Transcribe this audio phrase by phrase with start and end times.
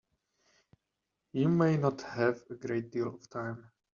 [1.31, 3.69] You may not have a great deal of time.